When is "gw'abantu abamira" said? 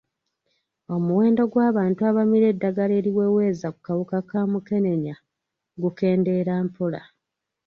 1.51-2.45